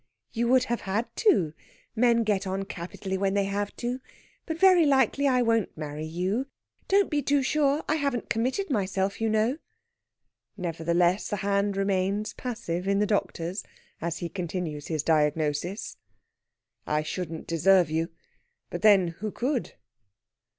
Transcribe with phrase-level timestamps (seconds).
[0.33, 1.53] "You would have had to.
[1.95, 3.99] Men get on capitally when they have to.
[4.47, 6.47] But very likely I won't marry you.
[6.87, 7.83] Don't be too sure!
[7.87, 9.59] I haven't committed myself, you know."
[10.57, 13.63] Nevertheless, the hand remains passive in the doctor's,
[14.01, 15.97] as he continues his diagnosis:
[16.87, 18.09] "I shouldn't deserve you.
[18.71, 19.75] But, then, who could?"